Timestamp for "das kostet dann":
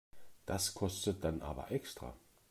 0.47-1.43